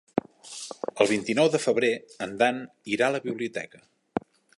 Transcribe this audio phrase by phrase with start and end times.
[1.03, 1.91] El vint-i-nou de febrer
[2.27, 2.57] en Dan
[2.95, 3.83] irà a la biblioteca.